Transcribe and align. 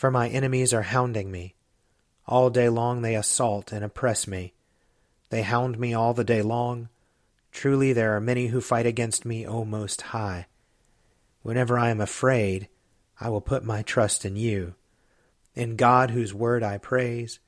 for 0.00 0.10
my 0.10 0.30
enemies 0.30 0.72
are 0.72 0.80
hounding 0.80 1.30
me. 1.30 1.54
All 2.26 2.48
day 2.48 2.70
long 2.70 3.02
they 3.02 3.14
assault 3.14 3.70
and 3.70 3.84
oppress 3.84 4.26
me. 4.26 4.54
They 5.28 5.42
hound 5.42 5.78
me 5.78 5.92
all 5.92 6.14
the 6.14 6.24
day 6.24 6.40
long. 6.40 6.88
Truly 7.52 7.92
there 7.92 8.16
are 8.16 8.20
many 8.20 8.46
who 8.46 8.62
fight 8.62 8.86
against 8.86 9.26
me, 9.26 9.46
O 9.46 9.66
Most 9.66 10.00
High. 10.00 10.46
Whenever 11.42 11.78
I 11.78 11.90
am 11.90 12.00
afraid, 12.00 12.70
I 13.20 13.28
will 13.28 13.42
put 13.42 13.62
my 13.62 13.82
trust 13.82 14.24
in 14.24 14.36
you. 14.36 14.72
In 15.54 15.76
God 15.76 16.12
whose 16.12 16.32
word 16.32 16.62
I 16.62 16.78
praise, 16.78 17.38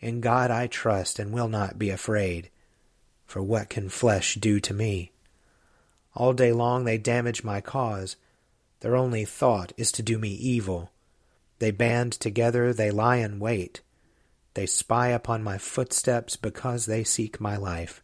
in 0.00 0.22
God 0.22 0.50
I 0.50 0.66
trust 0.66 1.18
and 1.18 1.30
will 1.30 1.48
not 1.48 1.78
be 1.78 1.90
afraid. 1.90 2.48
For 3.26 3.42
what 3.42 3.68
can 3.68 3.90
flesh 3.90 4.36
do 4.36 4.60
to 4.60 4.72
me? 4.72 5.12
All 6.14 6.32
day 6.32 6.54
long 6.54 6.84
they 6.84 6.96
damage 6.96 7.44
my 7.44 7.60
cause. 7.60 8.16
Their 8.80 8.96
only 8.96 9.26
thought 9.26 9.74
is 9.76 9.92
to 9.92 10.02
do 10.02 10.18
me 10.18 10.30
evil. 10.30 10.90
They 11.58 11.70
band 11.70 12.12
together, 12.12 12.72
they 12.72 12.90
lie 12.90 13.16
in 13.16 13.40
wait. 13.40 13.80
They 14.54 14.66
spy 14.66 15.08
upon 15.08 15.42
my 15.42 15.58
footsteps 15.58 16.36
because 16.36 16.86
they 16.86 17.04
seek 17.04 17.40
my 17.40 17.56
life. 17.56 18.02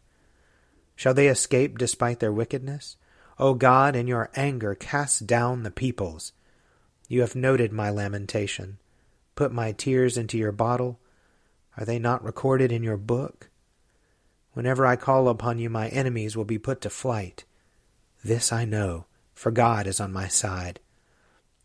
Shall 0.95 1.13
they 1.13 1.27
escape 1.27 1.77
despite 1.77 2.19
their 2.19 2.31
wickedness? 2.31 2.97
O 3.37 3.53
God, 3.53 3.95
in 3.95 4.07
your 4.07 4.29
anger 4.35 4.75
cast 4.75 5.27
down 5.27 5.63
the 5.63 5.71
peoples. 5.71 6.31
You 7.07 7.21
have 7.21 7.35
noted 7.35 7.71
my 7.71 7.89
lamentation. 7.89 8.77
Put 9.35 9.51
my 9.51 9.73
tears 9.73 10.17
into 10.17 10.37
your 10.37 10.53
bottle. 10.53 10.99
Are 11.77 11.85
they 11.85 11.99
not 11.99 12.23
recorded 12.23 12.71
in 12.71 12.83
your 12.83 12.97
book? 12.97 13.49
Whenever 14.53 14.85
I 14.85 14.95
call 14.95 15.27
upon 15.27 15.59
you, 15.59 15.69
my 15.69 15.89
enemies 15.89 16.37
will 16.37 16.45
be 16.45 16.57
put 16.57 16.79
to 16.81 16.89
flight. 16.89 17.43
This 18.23 18.53
I 18.53 18.63
know, 18.63 19.05
for 19.33 19.51
God 19.51 19.85
is 19.85 19.99
on 19.99 20.13
my 20.13 20.29
side. 20.29 20.79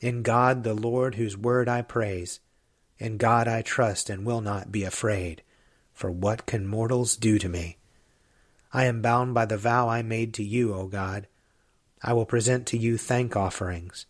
In 0.00 0.22
God 0.22 0.64
the 0.64 0.74
Lord, 0.74 1.16
whose 1.16 1.36
word 1.36 1.68
I 1.68 1.82
praise, 1.82 2.40
in 2.98 3.16
God 3.16 3.48
I 3.48 3.62
trust 3.62 4.10
and 4.10 4.24
will 4.24 4.40
not 4.40 4.72
be 4.72 4.84
afraid. 4.84 5.42
For 5.92 6.10
what 6.10 6.46
can 6.46 6.66
mortals 6.66 7.16
do 7.16 7.38
to 7.38 7.48
me? 7.48 7.76
I 8.72 8.84
am 8.84 9.02
bound 9.02 9.34
by 9.34 9.46
the 9.46 9.58
vow 9.58 9.88
I 9.88 10.02
made 10.02 10.32
to 10.34 10.44
you, 10.44 10.74
O 10.74 10.86
God. 10.86 11.26
I 12.02 12.12
will 12.12 12.24
present 12.24 12.66
to 12.68 12.78
you 12.78 12.96
thank 12.96 13.36
offerings. 13.36 14.06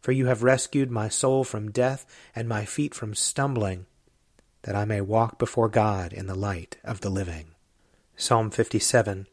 For 0.00 0.12
you 0.12 0.26
have 0.26 0.42
rescued 0.42 0.90
my 0.90 1.08
soul 1.08 1.44
from 1.44 1.70
death 1.70 2.04
and 2.34 2.48
my 2.48 2.64
feet 2.64 2.94
from 2.94 3.14
stumbling, 3.14 3.86
that 4.62 4.74
I 4.74 4.84
may 4.84 5.00
walk 5.00 5.38
before 5.38 5.68
God 5.68 6.12
in 6.12 6.26
the 6.26 6.34
light 6.34 6.76
of 6.84 7.00
the 7.00 7.10
living. 7.10 7.46
Psalm 8.16 8.50
57 8.50 9.26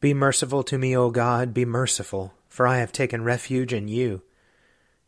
be 0.00 0.14
merciful 0.14 0.62
to 0.62 0.78
me, 0.78 0.96
O 0.96 1.10
God, 1.10 1.52
be 1.52 1.64
merciful, 1.64 2.32
for 2.48 2.68
I 2.68 2.78
have 2.78 2.92
taken 2.92 3.24
refuge 3.24 3.72
in 3.72 3.88
you. 3.88 4.22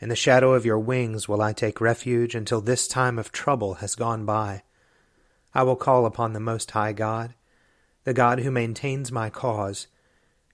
In 0.00 0.08
the 0.08 0.16
shadow 0.16 0.54
of 0.54 0.64
your 0.64 0.78
wings 0.78 1.28
will 1.28 1.42
I 1.42 1.52
take 1.52 1.78
refuge 1.78 2.34
until 2.34 2.62
this 2.62 2.88
time 2.88 3.18
of 3.18 3.32
trouble 3.32 3.74
has 3.74 3.94
gone 3.94 4.24
by. 4.24 4.62
I 5.54 5.62
will 5.62 5.76
call 5.76 6.06
upon 6.06 6.32
the 6.32 6.40
Most 6.40 6.70
High 6.70 6.94
God, 6.94 7.34
the 8.04 8.14
God 8.14 8.40
who 8.40 8.50
maintains 8.50 9.12
my 9.12 9.28
cause. 9.28 9.88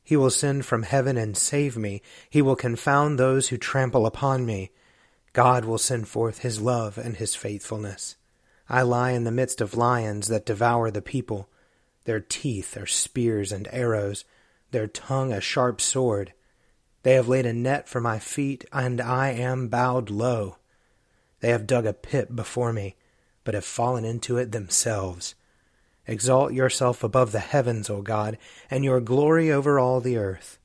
He 0.03 0.17
will 0.17 0.31
send 0.31 0.67
from 0.67 0.83
heaven 0.83 1.17
and 1.17 1.37
save 1.37 1.77
me. 1.77 2.03
He 2.29 2.43
will 2.43 2.57
confound 2.57 3.19
those 3.19 3.49
who 3.49 3.57
trample 3.57 4.05
upon 4.05 4.47
me. 4.47 4.73
God 5.33 5.65
will 5.65 5.79
send 5.79 6.09
forth 6.09 6.39
his 6.39 6.61
love 6.61 6.99
and 6.99 7.17
his 7.17 7.37
faithfulness. 7.37 8.17
I 8.69 8.83
lie 8.83 9.13
in 9.13 9.23
the 9.23 9.31
midst 9.31 9.61
of 9.61 9.77
lions 9.77 10.27
that 10.27 10.47
devour 10.47 10.91
the 10.91 11.03
people. 11.03 11.49
Their 12.05 12.21
teeth 12.21 12.77
are 12.77 12.87
spears 12.87 13.53
and 13.53 13.69
arrows, 13.71 14.25
their 14.73 14.89
tongue 14.89 15.33
a 15.33 15.41
sharp 15.41 15.81
sword. 15.81 16.33
They 17.07 17.13
have 17.13 17.29
laid 17.29 17.47
a 17.47 17.53
net 17.53 17.89
for 17.89 18.01
my 18.01 18.19
feet, 18.19 18.65
and 18.73 19.01
I 19.01 19.31
am 19.31 19.69
bowed 19.69 20.11
low. 20.11 20.57
They 21.39 21.51
have 21.51 21.65
dug 21.65 21.87
a 21.87 21.93
pit 21.93 22.35
before 22.35 22.73
me, 22.73 22.97
but 23.45 23.55
have 23.55 23.65
fallen 23.65 24.05
into 24.05 24.39
it 24.39 24.51
themselves. 24.51 25.37
Exalt 26.09 26.53
yourself 26.53 27.05
above 27.05 27.31
the 27.31 27.39
heavens, 27.39 27.89
O 27.89 28.03
God, 28.03 28.39
and 28.69 28.85
your 28.85 29.01
glory 29.01 29.53
over 29.53 29.79
all 29.79 30.01
the 30.01 30.17
earth. 30.17 30.59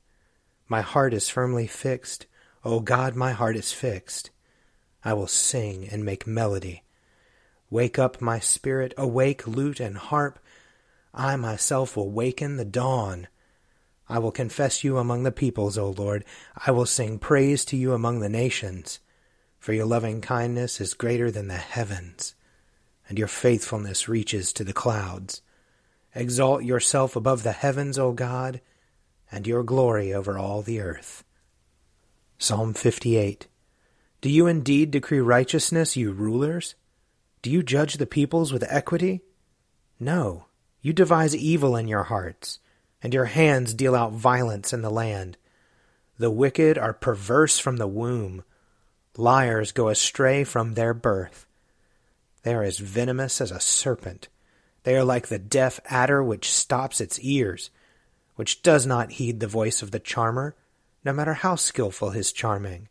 My 0.66 0.80
heart 0.80 1.14
is 1.14 1.28
firmly 1.28 1.68
fixed. 1.68 2.26
O 2.64 2.80
God, 2.80 3.14
my 3.14 3.30
heart 3.30 3.54
is 3.54 3.70
fixed. 3.70 4.30
I 5.04 5.12
will 5.12 5.28
sing 5.28 5.88
and 5.88 6.04
make 6.04 6.26
melody. 6.26 6.82
Wake 7.70 8.00
up 8.00 8.20
my 8.20 8.40
spirit, 8.40 8.94
awake 8.98 9.46
lute 9.46 9.78
and 9.78 9.96
harp, 9.96 10.40
I 11.14 11.36
myself 11.36 11.96
will 11.96 12.10
waken 12.10 12.56
the 12.56 12.64
dawn. 12.64 13.28
I 14.12 14.18
will 14.18 14.30
confess 14.30 14.84
you 14.84 14.98
among 14.98 15.22
the 15.22 15.32
peoples, 15.32 15.78
O 15.78 15.88
Lord. 15.88 16.26
I 16.66 16.70
will 16.70 16.84
sing 16.84 17.18
praise 17.18 17.64
to 17.64 17.78
you 17.78 17.94
among 17.94 18.20
the 18.20 18.28
nations. 18.28 19.00
For 19.58 19.72
your 19.72 19.86
loving 19.86 20.20
kindness 20.20 20.82
is 20.82 20.92
greater 20.92 21.30
than 21.30 21.48
the 21.48 21.54
heavens, 21.54 22.34
and 23.08 23.18
your 23.18 23.26
faithfulness 23.26 24.10
reaches 24.10 24.52
to 24.52 24.64
the 24.64 24.74
clouds. 24.74 25.40
Exalt 26.14 26.62
yourself 26.62 27.16
above 27.16 27.42
the 27.42 27.52
heavens, 27.52 27.98
O 27.98 28.12
God, 28.12 28.60
and 29.30 29.46
your 29.46 29.62
glory 29.62 30.12
over 30.12 30.36
all 30.36 30.60
the 30.60 30.80
earth. 30.80 31.24
Psalm 32.36 32.74
58 32.74 33.46
Do 34.20 34.28
you 34.28 34.46
indeed 34.46 34.90
decree 34.90 35.20
righteousness, 35.20 35.96
you 35.96 36.12
rulers? 36.12 36.74
Do 37.40 37.50
you 37.50 37.62
judge 37.62 37.94
the 37.94 38.04
peoples 38.04 38.52
with 38.52 38.66
equity? 38.68 39.22
No. 39.98 40.48
You 40.82 40.92
devise 40.92 41.34
evil 41.34 41.76
in 41.76 41.88
your 41.88 42.02
hearts, 42.02 42.58
and 43.02 43.12
your 43.12 43.26
hands 43.26 43.74
deal 43.74 43.94
out 43.94 44.12
violence 44.12 44.72
in 44.72 44.82
the 44.82 44.90
land. 44.90 45.36
The 46.18 46.30
wicked 46.30 46.78
are 46.78 46.92
perverse 46.92 47.58
from 47.58 47.78
the 47.78 47.88
womb. 47.88 48.44
Liars 49.16 49.72
go 49.72 49.88
astray 49.88 50.44
from 50.44 50.74
their 50.74 50.94
birth. 50.94 51.46
They 52.42 52.54
are 52.54 52.62
as 52.62 52.78
venomous 52.78 53.40
as 53.40 53.50
a 53.50 53.60
serpent, 53.60 54.28
They 54.84 54.96
are 54.96 55.04
like 55.04 55.28
the 55.28 55.38
deaf 55.38 55.78
adder 55.86 56.22
which 56.22 56.50
stops 56.50 57.00
its 57.00 57.20
ears, 57.20 57.70
which 58.34 58.62
does 58.62 58.84
not 58.86 59.12
heed 59.12 59.38
the 59.38 59.46
voice 59.46 59.82
of 59.82 59.92
the 59.92 60.00
charmer, 60.00 60.56
no 61.04 61.12
matter 61.12 61.34
how 61.34 61.54
skilful 61.54 62.10
his 62.10 62.32
charming. 62.32 62.88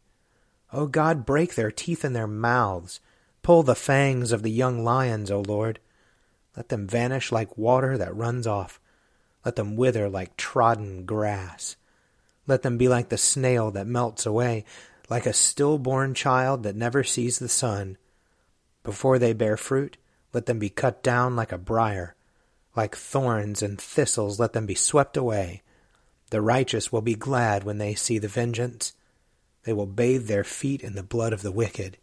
O 0.71 0.87
God, 0.87 1.25
break 1.25 1.55
their 1.55 1.71
teeth 1.71 2.05
in 2.05 2.13
their 2.13 2.27
mouths, 2.27 3.01
pull 3.43 3.63
the 3.63 3.75
fangs 3.75 4.31
of 4.31 4.41
the 4.41 4.51
young 4.51 4.83
lions, 4.83 5.29
O 5.29 5.41
Lord. 5.41 5.79
Let 6.55 6.69
them 6.69 6.87
vanish 6.87 7.31
like 7.31 7.57
water 7.57 7.97
that 7.97 8.15
runs 8.15 8.47
off. 8.47 8.79
Let 9.45 9.55
them 9.55 9.75
wither 9.75 10.09
like 10.09 10.37
trodden 10.37 11.05
grass. 11.05 11.75
Let 12.47 12.61
them 12.61 12.77
be 12.77 12.87
like 12.87 13.09
the 13.09 13.17
snail 13.17 13.71
that 13.71 13.87
melts 13.87 14.25
away, 14.25 14.65
like 15.09 15.25
a 15.25 15.33
stillborn 15.33 16.13
child 16.13 16.63
that 16.63 16.75
never 16.75 17.03
sees 17.03 17.39
the 17.39 17.49
sun. 17.49 17.97
Before 18.83 19.19
they 19.19 19.33
bear 19.33 19.57
fruit, 19.57 19.97
let 20.33 20.45
them 20.45 20.59
be 20.59 20.69
cut 20.69 21.03
down 21.03 21.35
like 21.35 21.51
a 21.51 21.57
briar. 21.57 22.15
Like 22.75 22.95
thorns 22.95 23.61
and 23.61 23.79
thistles, 23.79 24.39
let 24.39 24.53
them 24.53 24.65
be 24.65 24.75
swept 24.75 25.17
away. 25.17 25.61
The 26.29 26.41
righteous 26.41 26.91
will 26.91 27.01
be 27.01 27.15
glad 27.15 27.63
when 27.63 27.77
they 27.77 27.93
see 27.93 28.17
the 28.17 28.29
vengeance. 28.29 28.93
They 29.63 29.73
will 29.73 29.85
bathe 29.85 30.27
their 30.27 30.45
feet 30.45 30.81
in 30.81 30.95
the 30.95 31.03
blood 31.03 31.33
of 31.33 31.41
the 31.41 31.51
wicked. 31.51 31.97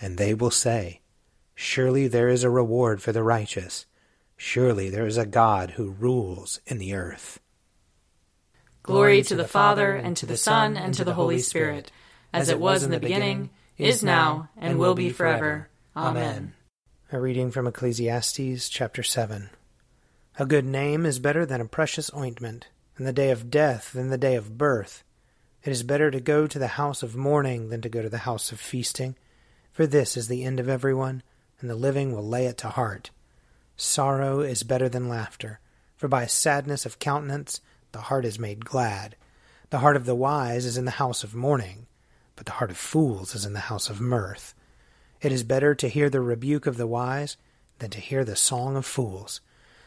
And 0.00 0.18
they 0.18 0.34
will 0.34 0.50
say, 0.50 1.00
Surely 1.54 2.08
there 2.08 2.28
is 2.28 2.44
a 2.44 2.50
reward 2.50 3.00
for 3.00 3.12
the 3.12 3.22
righteous. 3.22 3.86
Surely 4.36 4.90
there 4.90 5.06
is 5.06 5.16
a 5.16 5.26
God 5.26 5.72
who 5.72 5.90
rules 5.90 6.60
in 6.66 6.78
the 6.78 6.94
earth. 6.94 7.40
Glory 8.82 9.22
to 9.22 9.34
the 9.34 9.48
Father, 9.48 9.94
and 9.94 10.16
to 10.16 10.26
the 10.26 10.36
Son, 10.36 10.76
and 10.76 10.94
to 10.94 11.04
the 11.04 11.14
Holy 11.14 11.38
Spirit, 11.38 11.90
as 12.32 12.48
it 12.48 12.60
was 12.60 12.82
in 12.82 12.90
the 12.90 13.00
beginning, 13.00 13.50
is 13.78 14.02
now, 14.02 14.48
and 14.56 14.78
will 14.78 14.94
be 14.94 15.10
forever. 15.10 15.68
Amen. 15.96 16.52
A 17.10 17.18
reading 17.18 17.50
from 17.50 17.66
Ecclesiastes 17.66 18.68
chapter 18.68 19.02
7. 19.02 19.50
A 20.38 20.46
good 20.46 20.66
name 20.66 21.06
is 21.06 21.18
better 21.18 21.46
than 21.46 21.60
a 21.60 21.66
precious 21.66 22.10
ointment, 22.14 22.68
and 22.96 23.06
the 23.06 23.12
day 23.12 23.30
of 23.30 23.50
death 23.50 23.92
than 23.92 24.10
the 24.10 24.18
day 24.18 24.36
of 24.36 24.58
birth. 24.58 25.02
It 25.64 25.70
is 25.70 25.82
better 25.82 26.10
to 26.10 26.20
go 26.20 26.46
to 26.46 26.58
the 26.58 26.68
house 26.68 27.02
of 27.02 27.16
mourning 27.16 27.70
than 27.70 27.80
to 27.80 27.88
go 27.88 28.02
to 28.02 28.08
the 28.08 28.18
house 28.18 28.52
of 28.52 28.60
feasting, 28.60 29.16
for 29.72 29.86
this 29.86 30.16
is 30.16 30.28
the 30.28 30.44
end 30.44 30.60
of 30.60 30.68
everyone, 30.68 31.22
and 31.60 31.68
the 31.68 31.74
living 31.74 32.12
will 32.12 32.26
lay 32.26 32.46
it 32.46 32.58
to 32.58 32.68
heart. 32.68 33.10
Sorrow 33.76 34.40
is 34.40 34.62
better 34.62 34.88
than 34.88 35.08
laughter, 35.08 35.60
for 35.96 36.08
by 36.08 36.26
sadness 36.26 36.86
of 36.86 36.98
countenance 36.98 37.60
the 37.92 38.02
heart 38.02 38.24
is 38.24 38.38
made 38.38 38.64
glad. 38.64 39.16
The 39.70 39.78
heart 39.80 39.96
of 39.96 40.06
the 40.06 40.14
wise 40.14 40.64
is 40.64 40.76
in 40.76 40.86
the 40.86 40.92
house 40.92 41.24
of 41.24 41.34
mourning, 41.34 41.86
but 42.36 42.46
the 42.46 42.52
heart 42.52 42.70
of 42.70 42.76
fools 42.76 43.34
is 43.34 43.44
in 43.44 43.52
the 43.52 43.60
house 43.60 43.90
of 43.90 44.00
mirth. 44.00 44.54
It 45.20 45.32
is 45.32 45.42
better 45.42 45.74
to 45.74 45.88
hear 45.88 46.08
the 46.08 46.20
rebuke 46.20 46.66
of 46.66 46.76
the 46.76 46.86
wise 46.86 47.36
than 47.78 47.90
to 47.90 48.00
hear 48.00 48.24
the 48.24 48.36
song 48.36 48.76
of 48.76 48.86
fools. 48.86 49.40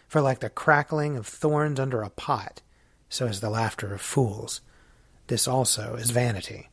For 0.08 0.22
like 0.22 0.40
the 0.40 0.50
crackling 0.50 1.18
of 1.18 1.28
thorns 1.28 1.80
under 1.80 2.02
a 2.02 2.10
pot, 2.10 2.62
so 3.10 3.26
is 3.26 3.42
the 3.42 3.50
laughter 3.50 3.94
of 3.94 4.02
fools. 4.02 4.62
This 5.28 5.48
also 5.48 5.96
is 5.96 6.12
vanity. 6.12 6.70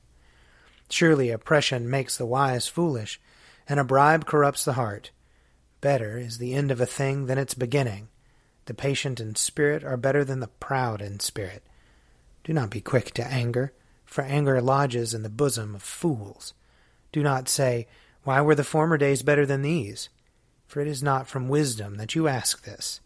Surely 0.88 1.30
oppression 1.30 1.90
makes 1.90 2.16
the 2.16 2.26
wise 2.26 2.68
foolish, 2.68 3.20
and 3.68 3.78
a 3.78 3.84
bribe 3.84 4.24
corrupts 4.24 4.64
the 4.64 4.74
heart. 4.74 5.10
Better 5.86 6.18
is 6.18 6.38
the 6.38 6.52
end 6.52 6.72
of 6.72 6.80
a 6.80 6.84
thing 6.84 7.26
than 7.26 7.38
its 7.38 7.54
beginning. 7.54 8.08
The 8.64 8.74
patient 8.74 9.20
in 9.20 9.36
spirit 9.36 9.84
are 9.84 9.96
better 9.96 10.24
than 10.24 10.40
the 10.40 10.48
proud 10.48 11.00
in 11.00 11.20
spirit. 11.20 11.62
Do 12.42 12.52
not 12.52 12.70
be 12.70 12.80
quick 12.80 13.14
to 13.14 13.24
anger, 13.24 13.72
for 14.04 14.24
anger 14.24 14.60
lodges 14.60 15.14
in 15.14 15.22
the 15.22 15.28
bosom 15.28 15.76
of 15.76 15.84
fools. 15.84 16.54
Do 17.12 17.22
not 17.22 17.48
say, 17.48 17.86
Why 18.24 18.40
were 18.40 18.56
the 18.56 18.64
former 18.64 18.98
days 18.98 19.22
better 19.22 19.46
than 19.46 19.62
these? 19.62 20.08
For 20.66 20.80
it 20.80 20.88
is 20.88 21.04
not 21.04 21.28
from 21.28 21.48
wisdom 21.48 21.98
that 21.98 22.16
you 22.16 22.26
ask 22.26 22.64
this. 22.64 23.00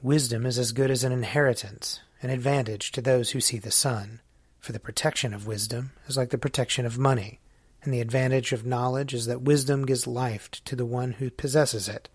Wisdom 0.00 0.46
is 0.46 0.58
as 0.58 0.72
good 0.72 0.90
as 0.90 1.04
an 1.04 1.12
inheritance, 1.12 2.00
an 2.22 2.30
advantage 2.30 2.92
to 2.92 3.02
those 3.02 3.32
who 3.32 3.42
see 3.42 3.58
the 3.58 3.70
sun. 3.70 4.20
For 4.58 4.72
the 4.72 4.80
protection 4.80 5.34
of 5.34 5.46
wisdom 5.46 5.90
is 6.08 6.16
like 6.16 6.30
the 6.30 6.38
protection 6.38 6.86
of 6.86 6.96
money, 6.96 7.40
and 7.86 7.94
the 7.94 8.00
advantage 8.00 8.52
of 8.52 8.66
knowledge 8.66 9.14
is 9.14 9.26
that 9.26 9.42
wisdom 9.42 9.86
gives 9.86 10.06
life 10.06 10.50
to 10.50 10.74
the 10.74 10.84
one 10.84 11.12
who 11.12 11.30
possesses 11.30 11.88
it. 11.88 12.08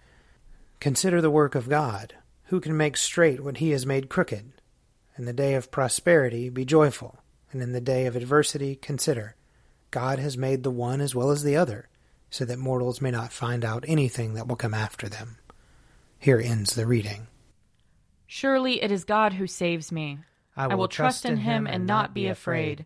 Consider 0.81 1.21
the 1.21 1.31
work 1.31 1.55
of 1.55 1.69
God. 1.69 2.15
Who 2.45 2.59
can 2.59 2.75
make 2.75 2.97
straight 2.97 3.41
what 3.41 3.57
he 3.57 3.71
has 3.71 3.85
made 3.85 4.09
crooked? 4.09 4.51
In 5.17 5.25
the 5.25 5.33
day 5.33 5.53
of 5.53 5.71
prosperity 5.71 6.49
be 6.49 6.65
joyful, 6.65 7.19
and 7.51 7.61
in 7.61 7.71
the 7.71 7.79
day 7.79 8.05
of 8.05 8.17
adversity 8.17 8.75
consider. 8.75 9.35
God 9.91 10.19
has 10.19 10.37
made 10.37 10.63
the 10.63 10.71
one 10.71 10.99
as 10.99 11.15
well 11.15 11.31
as 11.31 11.43
the 11.43 11.55
other, 11.55 11.87
so 12.29 12.43
that 12.45 12.59
mortals 12.59 13.01
may 13.01 13.11
not 13.11 13.31
find 13.31 13.63
out 13.63 13.85
anything 13.87 14.33
that 14.33 14.47
will 14.47 14.57
come 14.57 14.73
after 14.73 15.07
them. 15.07 15.37
Here 16.19 16.39
ends 16.39 16.75
the 16.75 16.85
reading. 16.85 17.27
Surely 18.27 18.81
it 18.83 18.91
is 18.91 19.05
God 19.05 19.33
who 19.33 19.47
saves 19.47 19.91
me. 19.91 20.19
I 20.55 20.67
will, 20.67 20.73
I 20.73 20.75
will 20.75 20.87
trust 20.89 21.25
in 21.25 21.37
him 21.37 21.65
and 21.65 21.85
not 21.85 22.13
be 22.13 22.27
afraid. 22.27 22.79
For 22.79 22.85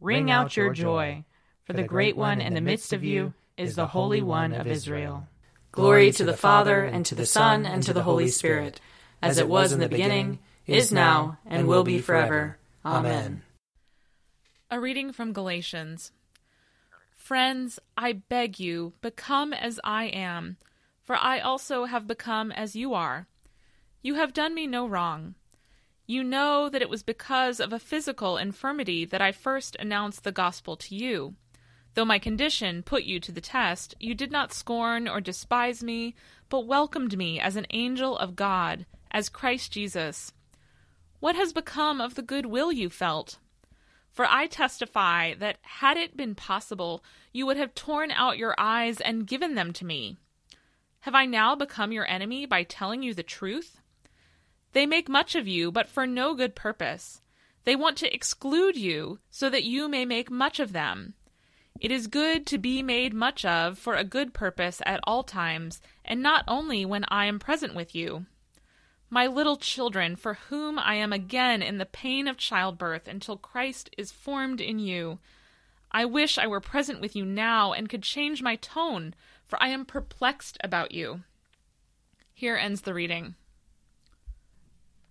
ring 0.00 0.30
out 0.30 0.56
your 0.56 0.72
joy, 0.72 1.24
for 1.64 1.72
the 1.72 1.82
great 1.82 2.16
one 2.16 2.40
in 2.40 2.54
the 2.54 2.60
midst 2.60 2.92
of 2.92 3.04
you 3.04 3.34
is 3.56 3.76
the 3.76 3.86
Holy 3.86 4.22
One 4.22 4.52
of 4.52 4.66
Israel. 4.66 5.28
Glory 5.72 6.10
to 6.12 6.24
the 6.24 6.36
Father, 6.36 6.82
and 6.82 7.06
to 7.06 7.14
the 7.14 7.26
Son, 7.26 7.66
and 7.66 7.82
to 7.84 7.92
the 7.92 8.02
Holy 8.02 8.28
Spirit, 8.28 8.80
as 9.22 9.38
it 9.38 9.48
was 9.48 9.72
in 9.72 9.80
the 9.80 9.88
beginning, 9.88 10.38
is 10.66 10.90
now, 10.90 11.38
and 11.46 11.68
will 11.68 11.84
be 11.84 12.00
forever. 12.00 12.58
Amen. 12.84 13.42
A 14.70 14.80
reading 14.80 15.12
from 15.12 15.32
Galatians. 15.32 16.12
Friends, 17.14 17.78
I 17.96 18.12
beg 18.14 18.58
you, 18.58 18.94
become 19.00 19.52
as 19.52 19.78
I 19.84 20.04
am 20.06 20.56
for 21.10 21.16
I 21.16 21.40
also 21.40 21.86
have 21.86 22.06
become 22.06 22.52
as 22.52 22.76
you 22.76 22.94
are. 22.94 23.26
You 24.00 24.14
have 24.14 24.32
done 24.32 24.54
me 24.54 24.68
no 24.68 24.86
wrong. 24.86 25.34
You 26.10 26.24
know 26.24 26.68
that 26.68 26.82
it 26.82 26.90
was 26.90 27.04
because 27.04 27.60
of 27.60 27.72
a 27.72 27.78
physical 27.78 28.36
infirmity 28.36 29.04
that 29.04 29.22
I 29.22 29.30
first 29.30 29.76
announced 29.78 30.24
the 30.24 30.32
gospel 30.32 30.74
to 30.74 30.96
you. 30.96 31.36
Though 31.94 32.04
my 32.04 32.18
condition 32.18 32.82
put 32.82 33.04
you 33.04 33.20
to 33.20 33.30
the 33.30 33.40
test, 33.40 33.94
you 34.00 34.16
did 34.16 34.32
not 34.32 34.52
scorn 34.52 35.06
or 35.06 35.20
despise 35.20 35.84
me, 35.84 36.16
but 36.48 36.66
welcomed 36.66 37.16
me 37.16 37.38
as 37.38 37.54
an 37.54 37.68
angel 37.70 38.18
of 38.18 38.34
God, 38.34 38.86
as 39.12 39.28
Christ 39.28 39.70
Jesus. 39.70 40.32
What 41.20 41.36
has 41.36 41.52
become 41.52 42.00
of 42.00 42.16
the 42.16 42.22
good 42.22 42.46
will 42.46 42.72
you 42.72 42.90
felt? 42.90 43.38
For 44.10 44.26
I 44.26 44.48
testify 44.48 45.34
that 45.34 45.58
had 45.62 45.96
it 45.96 46.16
been 46.16 46.34
possible, 46.34 47.04
you 47.32 47.46
would 47.46 47.56
have 47.56 47.72
torn 47.76 48.10
out 48.10 48.36
your 48.36 48.56
eyes 48.58 49.00
and 49.00 49.28
given 49.28 49.54
them 49.54 49.72
to 49.74 49.84
me. 49.84 50.16
Have 51.02 51.14
I 51.14 51.26
now 51.26 51.54
become 51.54 51.92
your 51.92 52.08
enemy 52.08 52.46
by 52.46 52.64
telling 52.64 53.04
you 53.04 53.14
the 53.14 53.22
truth? 53.22 53.79
They 54.72 54.86
make 54.86 55.08
much 55.08 55.34
of 55.34 55.48
you, 55.48 55.72
but 55.72 55.88
for 55.88 56.06
no 56.06 56.34
good 56.34 56.54
purpose. 56.54 57.20
They 57.64 57.76
want 57.76 57.96
to 57.98 58.14
exclude 58.14 58.76
you 58.76 59.18
so 59.30 59.50
that 59.50 59.64
you 59.64 59.88
may 59.88 60.04
make 60.04 60.30
much 60.30 60.60
of 60.60 60.72
them. 60.72 61.14
It 61.80 61.90
is 61.90 62.06
good 62.06 62.46
to 62.48 62.58
be 62.58 62.82
made 62.82 63.14
much 63.14 63.44
of 63.44 63.78
for 63.78 63.94
a 63.94 64.04
good 64.04 64.34
purpose 64.34 64.80
at 64.84 65.00
all 65.04 65.22
times, 65.22 65.80
and 66.04 66.22
not 66.22 66.44
only 66.46 66.84
when 66.84 67.04
I 67.08 67.26
am 67.26 67.38
present 67.38 67.74
with 67.74 67.94
you. 67.94 68.26
My 69.08 69.26
little 69.26 69.56
children, 69.56 70.14
for 70.14 70.34
whom 70.34 70.78
I 70.78 70.94
am 70.94 71.12
again 71.12 71.62
in 71.62 71.78
the 71.78 71.86
pain 71.86 72.28
of 72.28 72.36
childbirth 72.36 73.08
until 73.08 73.36
Christ 73.36 73.90
is 73.98 74.12
formed 74.12 74.60
in 74.60 74.78
you, 74.78 75.18
I 75.90 76.04
wish 76.04 76.38
I 76.38 76.46
were 76.46 76.60
present 76.60 77.00
with 77.00 77.16
you 77.16 77.24
now 77.24 77.72
and 77.72 77.88
could 77.88 78.02
change 78.02 78.42
my 78.42 78.56
tone 78.56 79.14
for 79.50 79.60
I 79.60 79.68
am 79.68 79.84
perplexed 79.84 80.56
about 80.62 80.92
you. 80.92 81.24
Here 82.32 82.56
ends 82.56 82.82
the 82.82 82.94
reading. 82.94 83.34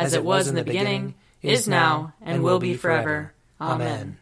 as 0.00 0.14
it 0.14 0.24
was 0.24 0.48
in 0.48 0.54
the 0.54 0.64
beginning, 0.64 1.14
is 1.42 1.68
now, 1.68 2.14
and 2.22 2.42
will 2.42 2.58
be 2.58 2.74
forever. 2.74 3.34
Amen. 3.60 4.16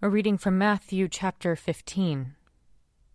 A 0.00 0.08
reading 0.08 0.38
from 0.38 0.56
Matthew 0.56 1.08
chapter 1.08 1.54
15. 1.54 2.34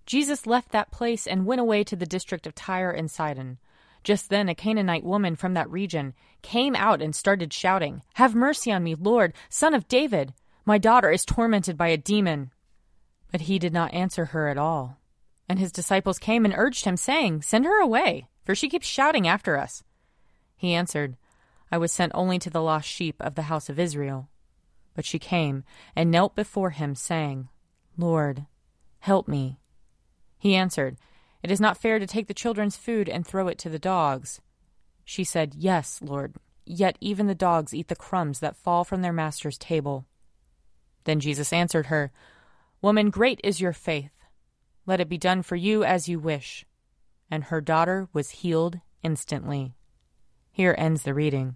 Jesus 0.06 0.46
left 0.46 0.72
that 0.72 0.92
place 0.92 1.25
and 1.25 1.48
went 1.48 1.62
away 1.62 1.84
to 1.86 1.96
the 1.96 2.06
district 2.06 2.46
of 2.46 2.53
Tyre 2.53 2.92
and 2.92 3.10
Sidon. 3.10 3.58
Just 4.03 4.30
then, 4.30 4.50
a 4.50 4.56
Canaanite 4.56 5.03
woman 5.03 5.36
from 5.36 5.56
that 5.56 5.70
region 5.72 6.13
came 6.44 6.75
out 6.75 7.01
and 7.01 7.15
started 7.15 7.51
shouting, 7.51 8.03
Have 8.15 8.36
mercy 8.36 8.72
on 8.72 8.84
me, 8.84 8.94
Lord, 8.94 9.34
son 9.50 9.74
of 9.74 9.88
David! 9.88 10.34
My 10.65 10.77
daughter 10.77 11.10
is 11.10 11.25
tormented 11.25 11.75
by 11.75 11.88
a 11.88 11.98
demon. 11.98 12.51
But 13.32 13.42
he 13.42 13.58
did 13.58 13.74
not 13.74 13.94
answer 13.94 14.25
her 14.25 14.48
at 14.48 14.60
all. 14.60 15.00
And 15.50 15.58
his 15.58 15.72
disciples 15.72 16.20
came 16.20 16.46
and 16.46 16.53
urged 16.56 16.86
him, 16.86 16.98
saying, 16.98 17.42
Send 17.42 17.65
her 17.65 17.82
away, 17.82 18.27
for 18.44 18.53
she 18.53 18.70
keeps 18.70 18.86
shouting 18.86 19.27
after 19.27 19.58
us. 19.58 19.84
He 20.56 20.74
answered, 20.74 21.18
I 21.74 21.77
was 21.77 21.92
sent 21.92 22.12
only 22.13 22.38
to 22.38 22.51
the 22.51 22.62
lost 22.62 22.88
sheep 22.88 23.15
of 23.20 23.34
the 23.34 23.50
house 23.50 23.68
of 23.68 23.80
Israel. 23.80 24.30
But 24.94 25.06
she 25.06 25.18
came 25.18 25.63
and 25.96 26.12
knelt 26.12 26.36
before 26.36 26.70
him, 26.70 26.94
saying, 26.94 27.50
Lord, 27.98 28.46
help 29.00 29.27
me. 29.27 29.58
He 30.38 30.53
answered, 30.53 30.98
It 31.42 31.50
is 31.50 31.60
not 31.60 31.80
fair 31.80 31.98
to 31.98 32.06
take 32.06 32.27
the 32.27 32.34
children's 32.36 32.77
food 32.77 33.10
and 33.10 33.25
throw 33.25 33.48
it 33.48 33.58
to 33.58 33.70
the 33.70 33.80
dogs. 33.80 34.39
She 35.03 35.24
said, 35.24 35.56
Yes, 35.56 36.00
Lord, 36.03 36.36
yet 36.63 36.96
even 37.01 37.25
the 37.25 37.34
dogs 37.34 37.74
eat 37.74 37.88
the 37.88 37.96
crumbs 37.96 38.39
that 38.39 38.56
fall 38.56 38.84
from 38.84 39.01
their 39.01 39.12
master's 39.12 39.58
table. 39.58 40.06
Then 41.06 41.20
Jesus 41.20 41.51
answered 41.51 41.88
her, 41.88 42.12
Woman, 42.84 43.10
great 43.10 43.42
is 43.44 43.60
your 43.60 43.74
faith. 43.74 44.12
Let 44.86 45.01
it 45.01 45.10
be 45.10 45.18
done 45.18 45.42
for 45.42 45.56
you 45.56 45.84
as 45.84 46.08
you 46.08 46.20
wish. 46.20 46.68
And 47.32 47.46
her 47.46 47.62
daughter 47.62 48.10
was 48.13 48.30
healed 48.30 48.80
instantly. 49.01 49.74
Here 50.51 50.75
ends 50.77 51.01
the 51.01 51.15
reading. 51.15 51.56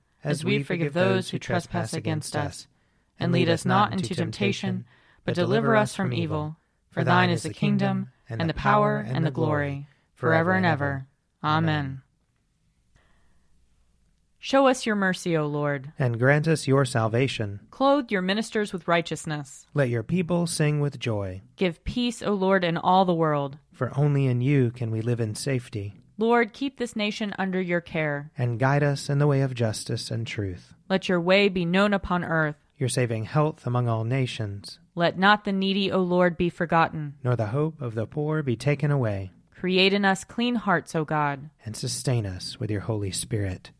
as 0.23 0.43
we 0.43 0.63
forgive 0.63 0.93
those 0.93 1.29
who 1.29 1.39
trespass 1.39 1.93
against 1.93 2.35
us. 2.35 2.67
And 3.19 3.31
lead 3.31 3.49
us 3.49 3.65
not 3.65 3.93
into 3.93 4.15
temptation, 4.15 4.85
but 5.25 5.35
deliver 5.35 5.75
us 5.75 5.95
from 5.95 6.13
evil. 6.13 6.57
For 6.89 7.03
thine 7.03 7.29
is 7.29 7.43
the 7.43 7.53
kingdom, 7.53 8.09
and 8.27 8.49
the 8.49 8.53
power, 8.53 8.97
and 8.97 9.25
the 9.25 9.31
glory, 9.31 9.87
forever 10.15 10.53
and 10.53 10.65
ever. 10.65 11.07
Amen. 11.43 12.01
Show 14.43 14.65
us 14.65 14.87
your 14.87 14.95
mercy, 14.95 15.37
O 15.37 15.45
Lord. 15.45 15.93
And 15.99 16.17
grant 16.17 16.47
us 16.47 16.67
your 16.67 16.83
salvation. 16.83 17.59
Clothe 17.69 18.09
your 18.09 18.23
ministers 18.23 18.73
with 18.73 18.87
righteousness. 18.87 19.67
Let 19.75 19.89
your 19.89 20.01
people 20.01 20.47
sing 20.47 20.79
with 20.79 20.99
joy. 20.99 21.41
Give 21.57 21.83
peace, 21.83 22.23
O 22.23 22.33
Lord, 22.33 22.63
in 22.63 22.75
all 22.75 23.05
the 23.05 23.13
world. 23.13 23.59
For 23.71 23.95
only 23.95 24.25
in 24.25 24.41
you 24.41 24.71
can 24.71 24.89
we 24.89 25.01
live 25.01 25.19
in 25.19 25.35
safety. 25.35 26.00
Lord, 26.21 26.53
keep 26.53 26.77
this 26.77 26.95
nation 26.95 27.33
under 27.39 27.59
your 27.59 27.81
care. 27.81 28.31
And 28.37 28.59
guide 28.59 28.83
us 28.83 29.09
in 29.09 29.17
the 29.17 29.25
way 29.25 29.41
of 29.41 29.55
justice 29.55 30.11
and 30.11 30.27
truth. 30.27 30.71
Let 30.87 31.09
your 31.09 31.19
way 31.19 31.49
be 31.49 31.65
known 31.65 31.95
upon 31.95 32.23
earth. 32.23 32.57
Your 32.77 32.89
saving 32.89 33.25
health 33.25 33.65
among 33.65 33.87
all 33.87 34.03
nations. 34.03 34.77
Let 34.93 35.17
not 35.17 35.45
the 35.45 35.51
needy, 35.51 35.91
O 35.91 35.99
Lord, 35.99 36.37
be 36.37 36.51
forgotten. 36.51 37.15
Nor 37.23 37.35
the 37.35 37.47
hope 37.47 37.81
of 37.81 37.95
the 37.95 38.05
poor 38.05 38.43
be 38.43 38.55
taken 38.55 38.91
away. 38.91 39.31
Create 39.49 39.93
in 39.93 40.05
us 40.05 40.23
clean 40.23 40.53
hearts, 40.53 40.93
O 40.93 41.03
God. 41.03 41.49
And 41.65 41.75
sustain 41.75 42.27
us 42.27 42.59
with 42.59 42.69
your 42.69 42.81
Holy 42.81 43.11
Spirit. 43.11 43.71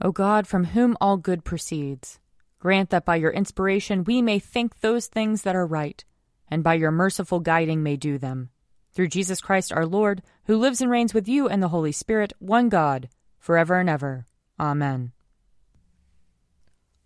O 0.00 0.12
God, 0.12 0.46
from 0.46 0.66
whom 0.66 0.96
all 1.00 1.16
good 1.16 1.44
proceeds, 1.44 2.20
grant 2.60 2.90
that 2.90 3.04
by 3.04 3.16
your 3.16 3.32
inspiration 3.32 4.04
we 4.04 4.22
may 4.22 4.38
think 4.38 4.78
those 4.78 5.08
things 5.08 5.42
that 5.42 5.56
are 5.56 5.66
right, 5.66 6.04
and 6.48 6.62
by 6.62 6.74
your 6.74 6.92
merciful 6.92 7.40
guiding 7.40 7.82
may 7.82 7.96
do 7.96 8.16
them. 8.16 8.50
Through 8.94 9.08
Jesus 9.08 9.40
Christ 9.40 9.72
our 9.72 9.86
Lord, 9.86 10.22
who 10.44 10.56
lives 10.56 10.80
and 10.80 10.90
reigns 10.90 11.14
with 11.14 11.26
you 11.28 11.48
and 11.48 11.62
the 11.62 11.68
Holy 11.68 11.92
Spirit, 11.92 12.32
one 12.38 12.68
God, 12.68 13.08
forever 13.38 13.78
and 13.80 13.88
ever. 13.88 14.26
Amen. 14.60 15.12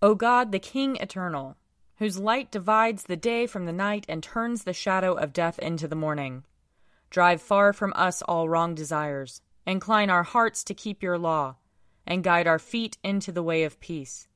O 0.03 0.15
God, 0.15 0.53
the 0.53 0.59
King 0.59 0.97
eternal, 0.97 1.57
whose 1.97 2.19
light 2.19 2.51
divides 2.51 3.05
the 3.05 3.17
day 3.17 3.47
from 3.47 3.67
the 3.67 3.73
night 3.73 4.05
and 4.09 4.23
turns 4.23 4.65
the 4.65 4.73
shadow 4.73 5.15
of 5.15 5.33
death 5.33 5.59
into 5.61 5.89
the 5.89 5.97
morning, 5.97 6.45
drive 7.11 7.41
far 7.41 7.73
from 7.73 7.93
us 7.97 8.21
all 8.23 8.49
wrong 8.49 8.75
desires, 8.75 9.41
incline 9.67 10.11
our 10.11 10.23
hearts 10.23 10.65
to 10.65 10.75
keep 10.75 11.03
your 11.03 11.19
law 11.19 11.57
and 12.07 12.23
guide 12.23 12.47
our 12.47 12.59
feet 12.59 12.99
into 13.03 13.33
the 13.33 13.43
way 13.43 13.65
of 13.65 13.81
peace. 13.81 14.29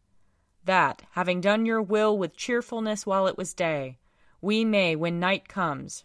That, 0.64 1.02
having 1.12 1.40
done 1.40 1.66
your 1.66 1.82
will 1.82 2.16
with 2.16 2.36
cheerfulness 2.36 3.06
while 3.06 3.26
it 3.26 3.38
was 3.38 3.54
day, 3.54 3.98
we 4.40 4.64
may, 4.64 4.96
when 4.96 5.20
night 5.20 5.48
comes, 5.48 6.04